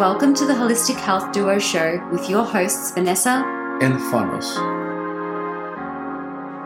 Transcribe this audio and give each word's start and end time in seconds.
Welcome 0.00 0.32
to 0.36 0.46
the 0.46 0.54
Holistic 0.54 0.96
Health 0.96 1.30
Duo 1.30 1.58
Show 1.58 2.02
with 2.10 2.30
your 2.30 2.42
hosts 2.42 2.92
Vanessa 2.92 3.44
and 3.82 3.92
Thanos. 4.08 4.56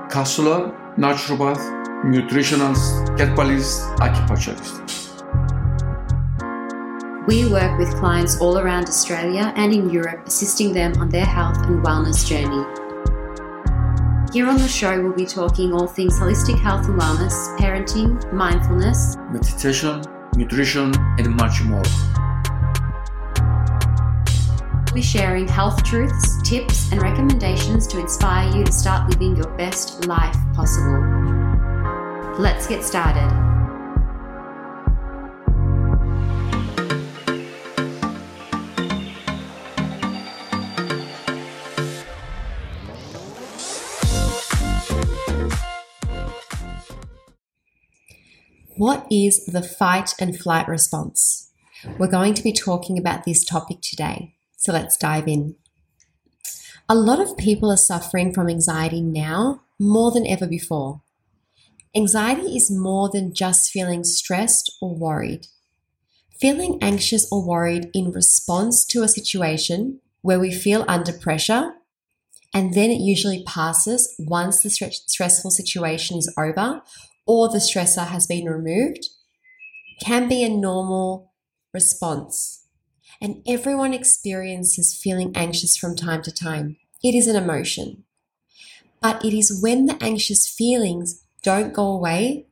Counselor, 0.09 0.73
naturopath, 0.97 1.59
nutritionist, 2.05 3.19
herbalist, 3.19 3.83
acupuncturist. 3.99 4.87
We 7.27 7.51
work 7.51 7.77
with 7.77 7.93
clients 7.97 8.41
all 8.41 8.57
around 8.57 8.85
Australia 8.85 9.53
and 9.57 9.73
in 9.73 9.91
Europe, 9.91 10.29
assisting 10.29 10.73
them 10.73 10.93
on 11.01 11.09
their 11.09 11.27
health 11.27 11.59
and 11.67 11.85
wellness 11.85 12.25
journey. 12.25 12.65
Here 14.33 14.47
on 14.47 14.59
the 14.59 14.69
show, 14.69 15.03
we'll 15.03 15.13
be 15.13 15.27
talking 15.27 15.73
all 15.73 15.89
things 15.89 16.21
holistic 16.21 16.61
health 16.61 16.87
and 16.87 17.01
wellness, 17.01 17.35
parenting, 17.59 18.33
mindfulness, 18.33 19.17
meditation, 19.33 20.05
nutrition, 20.37 20.95
and 21.19 21.35
much 21.35 21.65
more 21.65 21.83
be 24.95 25.03
sharing 25.03 25.49
health 25.49 25.83
truths, 25.83 26.41
tips, 26.49 26.93
and 26.93 27.03
recommendations 27.03 27.85
to 27.89 27.99
inspire 27.99 28.49
you 28.57 28.65
to 28.65 28.71
start 28.71 29.11
living 29.11 29.35
your 29.35 29.51
best 29.57 30.07
life 30.07 30.37
possible. 30.55 31.01
Let's 32.39 32.69
get 32.69 32.85
started. 32.85 33.29
What 48.77 49.07
is 49.11 49.45
the 49.47 49.63
fight 49.63 50.11
and 50.21 50.39
flight 50.39 50.69
response? 50.69 51.51
We're 51.99 52.07
going 52.07 52.35
to 52.35 52.43
be 52.43 52.53
talking 52.53 52.97
about 52.97 53.25
this 53.25 53.45
topic 53.45 53.81
today. 53.83 54.35
So 54.65 54.73
let's 54.73 54.97
dive 54.97 55.29
in. 55.29 55.57
A 56.89 56.95
lot 56.95 57.21
of 57.21 57.37
people 57.37 57.71
are 57.71 57.77
suffering 57.77 58.33
from 58.33 58.49
anxiety 58.49 59.03
now 59.03 59.61
more 59.79 60.11
than 60.11 60.27
ever 60.27 60.47
before. 60.47 61.03
Anxiety 61.95 62.57
is 62.57 62.71
more 62.71 63.11
than 63.11 63.35
just 63.35 63.71
feeling 63.71 64.05
stressed 64.05 64.75
or 64.81 64.95
worried. 64.95 65.49
Feeling 66.41 66.79
anxious 66.81 67.31
or 67.31 67.47
worried 67.47 67.91
in 67.93 68.11
response 68.11 68.87
to 68.87 69.03
a 69.03 69.09
situation 69.09 70.01
where 70.23 70.41
we 70.41 70.51
feel 70.51 70.87
under 70.89 71.13
pressure, 71.13 71.75
and 72.55 72.73
then 72.73 72.91
it 72.91 73.01
usually 73.01 73.45
passes 73.45 74.15
once 74.19 74.63
the 74.63 74.71
stressful 74.71 75.51
situation 75.51 76.17
is 76.17 76.33
over 76.39 76.81
or 77.27 77.51
the 77.51 77.59
stressor 77.59 78.07
has 78.07 78.27
been 78.27 78.47
removed, 78.47 79.11
can 80.01 80.27
be 80.27 80.43
a 80.43 80.49
normal 80.49 81.35
response 81.75 82.64
and 83.25 83.41
everyone 83.47 83.95
experiences 83.95 84.95
feeling 84.95 85.33
anxious 85.35 85.79
from 85.79 85.97
time 85.97 86.21
to 86.21 86.31
time. 86.31 86.77
It 87.03 87.15
is 87.15 87.27
an 87.27 87.43
emotion. 87.43 88.05
But 89.01 89.25
it 89.25 89.33
is 89.33 89.63
when 89.63 89.87
the 89.87 89.97
anxious 90.03 90.47
feelings 90.47 91.25
don't 91.43 91.73
go 91.73 91.87
away, 91.87 92.49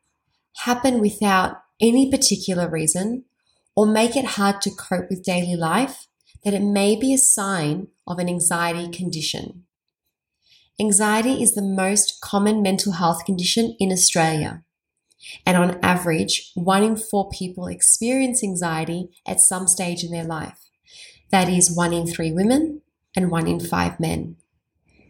happen 0.64 1.02
without 1.02 1.58
any 1.78 2.10
particular 2.10 2.70
reason, 2.70 3.24
or 3.76 3.84
make 3.84 4.16
it 4.16 4.24
hard 4.24 4.62
to 4.62 4.70
cope 4.70 5.10
with 5.10 5.24
daily 5.24 5.56
life, 5.56 6.06
that 6.42 6.54
it 6.54 6.62
may 6.62 6.96
be 6.96 7.12
a 7.12 7.18
sign 7.18 7.88
of 8.06 8.18
an 8.18 8.30
anxiety 8.30 8.90
condition. 8.90 9.64
Anxiety 10.80 11.42
is 11.42 11.54
the 11.54 11.60
most 11.60 12.18
common 12.22 12.62
mental 12.62 12.92
health 12.92 13.26
condition 13.26 13.76
in 13.78 13.92
Australia. 13.92 14.64
And 15.46 15.56
on 15.56 15.78
average, 15.82 16.52
one 16.54 16.82
in 16.82 16.96
four 16.96 17.28
people 17.30 17.66
experience 17.66 18.42
anxiety 18.42 19.10
at 19.26 19.40
some 19.40 19.66
stage 19.66 20.04
in 20.04 20.10
their 20.10 20.24
life. 20.24 20.58
That 21.30 21.48
is 21.48 21.74
one 21.74 21.92
in 21.92 22.06
three 22.06 22.32
women 22.32 22.82
and 23.16 23.30
one 23.30 23.46
in 23.46 23.60
five 23.60 23.98
men. 24.00 24.36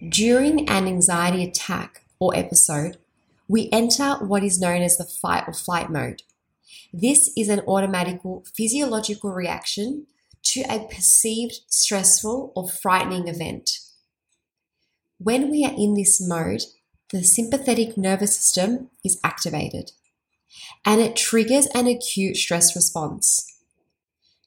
During 0.09 0.69
an 0.69 0.87
anxiety 0.87 1.45
attack 1.45 2.05
or 2.19 2.37
episode, 2.37 2.99
we 3.49 3.69
enter 3.73 4.15
what 4.15 4.45
is 4.45 4.61
known 4.61 4.83
as 4.83 4.99
the 4.99 5.05
fight 5.05 5.45
or 5.47 5.53
flight 5.53 5.91
mode. 5.91 6.23
This 6.93 7.33
is 7.37 7.49
an 7.49 7.61
automatic 7.61 8.21
physiological 8.55 9.33
reaction 9.33 10.07
to 10.45 10.61
a 10.69 10.87
perceived 10.93 11.61
stressful 11.69 12.53
or 12.55 12.69
frightening 12.69 13.29
event. 13.29 13.79
When 15.19 15.51
we 15.51 15.65
are 15.65 15.75
in 15.77 15.95
this 15.95 16.21
mode, 16.21 16.63
the 17.11 17.23
sympathetic 17.23 17.97
nervous 17.97 18.37
system 18.37 18.91
is 19.05 19.21
activated 19.23 19.93
and 20.85 21.01
it 21.01 21.17
triggers 21.17 21.67
an 21.75 21.87
acute 21.87 22.37
stress 22.37 22.75
response. 22.77 23.47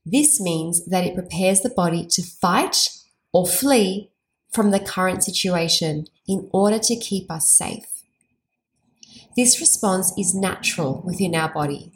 This 0.05 0.39
means 0.39 0.85
that 0.85 1.03
it 1.03 1.15
prepares 1.15 1.61
the 1.61 1.69
body 1.69 2.05
to 2.11 2.21
fight 2.21 2.89
or 3.33 3.47
flee 3.47 4.11
from 4.51 4.71
the 4.71 4.79
current 4.79 5.23
situation 5.23 6.05
in 6.27 6.49
order 6.53 6.79
to 6.79 6.95
keep 6.95 7.29
us 7.31 7.51
safe. 7.51 7.85
This 9.35 9.59
response 9.59 10.13
is 10.17 10.35
natural 10.35 11.01
within 11.05 11.35
our 11.35 11.51
body 11.51 11.91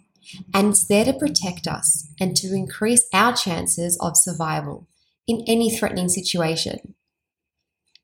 and 0.54 0.70
it's 0.70 0.86
there 0.86 1.06
to 1.06 1.14
protect 1.14 1.68
us 1.68 2.12
and 2.20 2.36
to 2.36 2.54
increase 2.54 3.08
our 3.14 3.34
chances 3.34 3.98
of 4.02 4.18
survival 4.18 4.88
in 5.28 5.44
any 5.48 5.70
threatening 5.70 6.10
situation. 6.10 6.96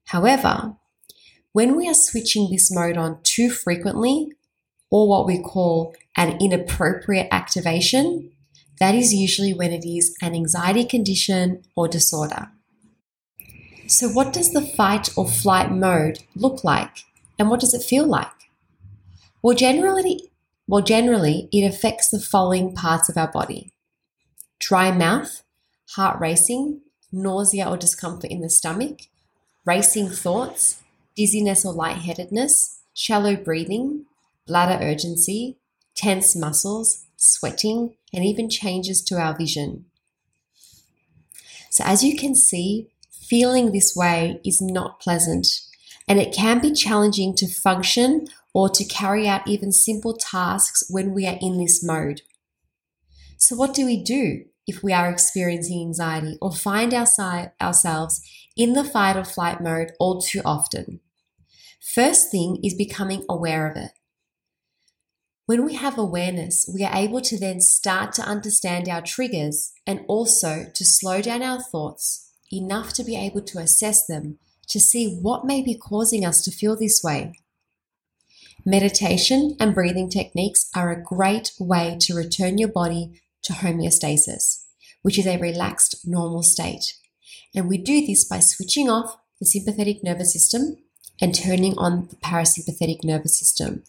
However, 0.05 0.75
when 1.51 1.75
we 1.75 1.89
are 1.89 1.93
switching 1.93 2.49
this 2.49 2.71
mode 2.71 2.97
on 2.97 3.19
too 3.23 3.49
frequently, 3.49 4.31
or 4.89 5.07
what 5.07 5.25
we 5.25 5.41
call 5.41 5.95
an 6.15 6.37
inappropriate 6.39 7.27
activation, 7.31 8.31
that 8.79 8.95
is 8.95 9.13
usually 9.13 9.53
when 9.53 9.71
it 9.71 9.85
is 9.85 10.15
an 10.21 10.33
anxiety 10.33 10.85
condition 10.85 11.63
or 11.75 11.87
disorder. 11.87 12.49
So, 13.87 14.09
what 14.09 14.33
does 14.33 14.51
the 14.51 14.61
fight 14.61 15.09
or 15.15 15.27
flight 15.27 15.71
mode 15.71 16.19
look 16.35 16.63
like 16.63 17.03
and 17.37 17.49
what 17.49 17.59
does 17.59 17.73
it 17.73 17.83
feel 17.83 18.05
like? 18.05 18.31
Well, 19.41 19.55
generally, 19.55 20.31
well, 20.67 20.81
generally, 20.81 21.47
it 21.51 21.63
affects 21.63 22.09
the 22.09 22.19
following 22.19 22.73
parts 22.73 23.09
of 23.09 23.17
our 23.17 23.31
body 23.31 23.71
dry 24.59 24.91
mouth, 24.91 25.43
heart 25.91 26.19
racing, 26.19 26.81
nausea 27.11 27.69
or 27.69 27.77
discomfort 27.77 28.31
in 28.31 28.41
the 28.41 28.49
stomach, 28.49 29.01
racing 29.65 30.09
thoughts, 30.09 30.81
dizziness 31.15 31.65
or 31.65 31.73
lightheadedness, 31.73 32.79
shallow 32.93 33.35
breathing, 33.35 34.05
bladder 34.47 34.83
urgency, 34.83 35.57
tense 35.95 36.35
muscles, 36.35 37.05
sweating, 37.17 37.95
and 38.13 38.23
even 38.23 38.49
changes 38.49 39.01
to 39.03 39.15
our 39.15 39.35
vision. 39.35 39.85
So, 41.71 41.83
as 41.85 42.03
you 42.03 42.15
can 42.15 42.35
see, 42.35 42.89
feeling 43.11 43.71
this 43.71 43.95
way 43.95 44.39
is 44.45 44.61
not 44.61 44.99
pleasant, 44.99 45.47
and 46.07 46.19
it 46.19 46.33
can 46.33 46.59
be 46.59 46.71
challenging 46.71 47.35
to 47.35 47.47
function 47.47 48.27
or 48.53 48.69
to 48.69 48.85
carry 48.85 49.27
out 49.27 49.47
even 49.47 49.71
simple 49.71 50.15
tasks 50.15 50.83
when 50.89 51.13
we 51.13 51.27
are 51.27 51.37
in 51.41 51.57
this 51.57 51.83
mode. 51.83 52.21
So, 53.37 53.55
what 53.55 53.73
do 53.73 53.85
we 53.85 54.01
do 54.01 54.45
if 54.67 54.81
we 54.81 54.93
are 54.93 55.09
experiencing 55.09 55.81
anxiety 55.81 56.37
or 56.41 56.53
find 56.53 56.93
our 56.93 57.07
ourselves 57.61 58.21
in 58.55 58.73
the 58.73 58.83
fight 58.83 59.17
or 59.17 59.25
flight 59.25 59.59
mode 59.59 59.91
all 59.99 60.21
too 60.21 60.41
often? 60.45 61.01
First 61.93 62.31
thing 62.31 62.59
is 62.63 62.73
becoming 62.73 63.25
aware 63.29 63.69
of 63.69 63.75
it. 63.75 63.91
When 65.45 65.63
we 65.63 65.75
have 65.75 65.97
awareness, 65.97 66.67
we 66.73 66.83
are 66.83 66.95
able 66.95 67.21
to 67.21 67.37
then 67.37 67.61
start 67.61 68.13
to 68.13 68.23
understand 68.23 68.89
our 68.89 69.01
triggers 69.01 69.73
and 69.85 70.01
also 70.07 70.65
to 70.73 70.85
slow 70.85 71.21
down 71.21 71.43
our 71.43 71.61
thoughts 71.61 72.31
enough 72.51 72.93
to 72.93 73.03
be 73.03 73.15
able 73.15 73.41
to 73.41 73.59
assess 73.59 74.05
them 74.07 74.39
to 74.67 74.79
see 74.79 75.19
what 75.21 75.45
may 75.45 75.61
be 75.61 75.77
causing 75.77 76.25
us 76.25 76.43
to 76.43 76.51
feel 76.51 76.75
this 76.75 77.03
way. 77.03 77.33
Meditation 78.65 79.55
and 79.59 79.75
breathing 79.75 80.09
techniques 80.09 80.67
are 80.75 80.91
a 80.91 81.03
great 81.03 81.51
way 81.59 81.95
to 81.99 82.15
return 82.15 82.57
your 82.57 82.69
body 82.69 83.21
to 83.43 83.53
homeostasis, 83.53 84.63
which 85.03 85.19
is 85.19 85.27
a 85.27 85.37
relaxed, 85.37 86.07
normal 86.07 86.41
state. 86.41 86.95
And 87.53 87.69
we 87.69 87.77
do 87.77 88.03
this 88.03 88.25
by 88.25 88.39
switching 88.39 88.89
off 88.89 89.17
the 89.39 89.45
sympathetic 89.45 90.03
nervous 90.03 90.33
system 90.33 90.77
and 91.21 91.33
turning 91.33 91.77
on 91.77 92.07
the 92.07 92.15
parasympathetic 92.17 93.03
nervous 93.03 93.37
system. 93.37 93.83